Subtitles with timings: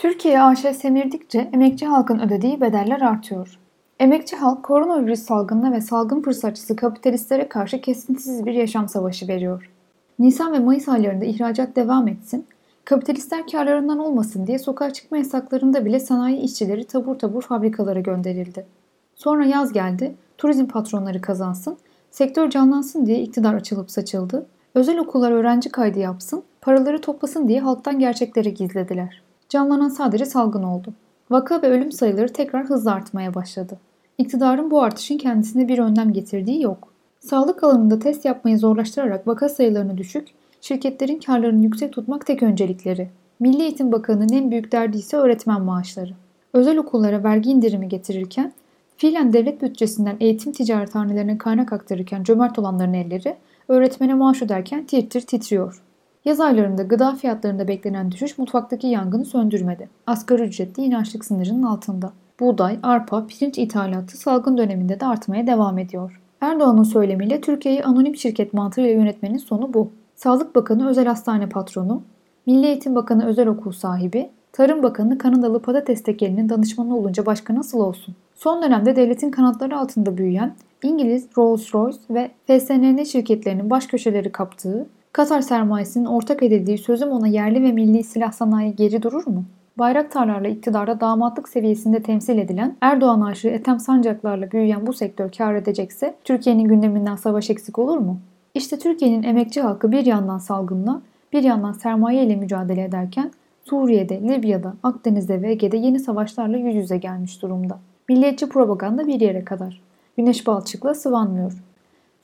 [0.00, 3.58] Türkiye AŞ semirdikçe emekçi halkın ödediği bedeller artıyor.
[3.98, 9.70] Emekçi halk koronavirüs salgınına ve salgın fırsatçısı kapitalistlere karşı kesintisiz bir yaşam savaşı veriyor.
[10.18, 12.46] Nisan ve Mayıs aylarında ihracat devam etsin,
[12.84, 18.66] kapitalistler karlarından olmasın diye sokağa çıkma yasaklarında bile sanayi işçileri tabur tabur fabrikalara gönderildi.
[19.14, 21.76] Sonra yaz geldi, turizm patronları kazansın,
[22.10, 27.98] sektör canlansın diye iktidar açılıp saçıldı, özel okullar öğrenci kaydı yapsın, paraları toplasın diye halktan
[27.98, 29.29] gerçekleri gizlediler.
[29.50, 30.94] Canlanan sadece salgın oldu.
[31.30, 33.78] Vaka ve ölüm sayıları tekrar hızla artmaya başladı.
[34.18, 36.88] İktidarın bu artışın kendisine bir önlem getirdiği yok.
[37.20, 40.28] Sağlık alanında test yapmayı zorlaştırarak vaka sayılarını düşük,
[40.60, 43.08] şirketlerin karlarını yüksek tutmak tek öncelikleri.
[43.40, 46.12] Milli Eğitim Bakanı'nın en büyük derdi ise öğretmen maaşları.
[46.52, 48.52] Özel okullara vergi indirimi getirirken,
[48.96, 53.36] fiilen devlet bütçesinden eğitim ticarethanelerine kaynak aktarırken cömert olanların elleri,
[53.68, 55.82] öğretmene maaş öderken tir tir titriyor.
[56.24, 59.88] Yaz aylarında gıda fiyatlarında beklenen düşüş mutfaktaki yangını söndürmedi.
[60.06, 62.12] Asgari ücretli yine açlık sınırının altında.
[62.40, 66.20] Buğday, arpa, pirinç ithalatı salgın döneminde de artmaya devam ediyor.
[66.40, 69.90] Erdoğan'ın söylemiyle Türkiye'yi anonim şirket mantığıyla yönetmenin sonu bu.
[70.14, 72.02] Sağlık Bakanı özel hastane patronu,
[72.46, 77.80] Milli Eğitim Bakanı özel okul sahibi, Tarım Bakanı Kanadalı patates tekelinin danışmanı olunca başka nasıl
[77.80, 78.14] olsun?
[78.34, 85.40] Son dönemde devletin kanatları altında büyüyen İngiliz Rolls-Royce ve FSNN şirketlerinin baş köşeleri kaptığı, Katar
[85.40, 89.44] sermayesinin ortak edildiği sözüm ona yerli ve milli silah sanayi geri durur mu?
[89.78, 96.14] Bayraktarlarla iktidarda damatlık seviyesinde temsil edilen Erdoğan aşığı Ethem Sancaklarla büyüyen bu sektör kar edecekse
[96.24, 98.18] Türkiye'nin gündeminden savaş eksik olur mu?
[98.54, 101.02] İşte Türkiye'nin emekçi halkı bir yandan salgınla
[101.32, 103.30] bir yandan sermaye ile mücadele ederken
[103.64, 107.78] Suriye'de, Libya'da, Akdeniz'de ve Ege'de yeni savaşlarla yüz yüze gelmiş durumda.
[108.08, 109.80] Milliyetçi propaganda bir yere kadar.
[110.16, 111.52] Güneş balçıkla sıvanmıyor.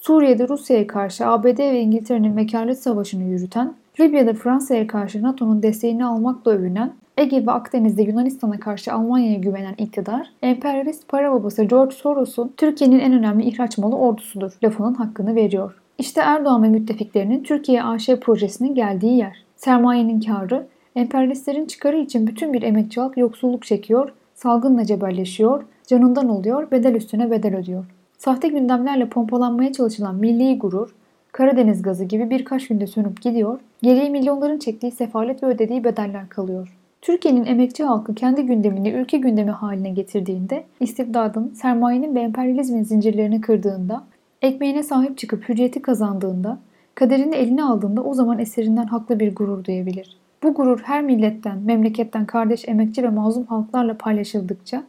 [0.07, 6.51] Suriye'de Rusya'ya karşı ABD ve İngiltere'nin vekalet savaşını yürüten, Libya'da Fransa'ya karşı NATO'nun desteğini almakla
[6.51, 12.99] övünen, Ege ve Akdeniz'de Yunanistan'a karşı Almanya'ya güvenen iktidar, emperyalist para babası George Soros'un Türkiye'nin
[12.99, 15.75] en önemli ihraç malı ordusudur lafının hakkını veriyor.
[15.99, 19.45] İşte Erdoğan ve müttefiklerinin Türkiye AŞ projesinin geldiği yer.
[19.57, 20.67] Sermayenin karı,
[20.97, 27.31] emperyalistlerin çıkarı için bütün bir emekçi halk yoksulluk çekiyor, salgınla cebelleşiyor, canından oluyor, bedel üstüne
[27.31, 27.85] bedel ödüyor.
[28.19, 30.95] Sahte gündemlerle pompalanmaya çalışılan milli gurur,
[31.37, 36.77] Karadeniz gazı gibi birkaç günde sönüp gidiyor, geriye milyonların çektiği sefalet ve ödediği bedeller kalıyor.
[37.03, 44.05] Türkiye'nin emekçi halkı kendi gündemini ülke gündemi haline getirdiğinde, istibdadın, sermayenin ve emperyalizmin zincirlerini kırdığında,
[44.43, 46.59] ekmeğine sahip çıkıp hürriyeti kazandığında,
[46.95, 50.17] kaderini eline aldığında o zaman eserinden haklı bir gurur duyabilir.
[50.43, 54.83] Bu gurur her milletten, memleketten kardeş emekçi ve mazlum halklarla paylaşıldıkça,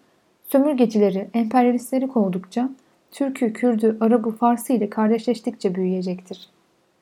[0.44, 2.70] sömürgecileri, emperyalistleri kovdukça,
[3.12, 6.50] Türk'ü, Kürd'ü, Arap'ı, Fars'ı ile kardeşleştikçe büyüyecektir.